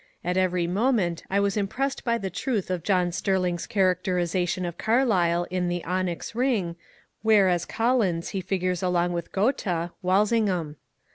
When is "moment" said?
0.65-1.23